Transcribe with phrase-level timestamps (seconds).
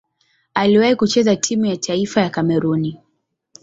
[0.53, 2.93] Aliwahi kucheza timu ya taifa ya Kamerun.